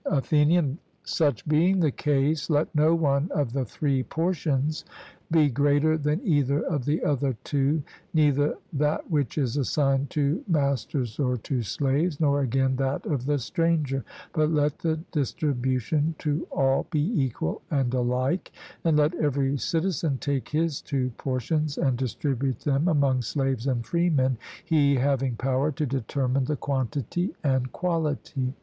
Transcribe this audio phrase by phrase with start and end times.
[0.07, 4.83] ATHENIAN: Such being the case, let no one of the three portions
[5.29, 11.19] be greater than either of the other two neither that which is assigned to masters
[11.19, 14.03] or to slaves, nor again that of the stranger;
[14.33, 18.51] but let the distribution to all be equal and alike,
[18.83, 24.35] and let every citizen take his two portions and distribute them among slaves and freemen,
[24.65, 28.55] he having power to determine the quantity and quality.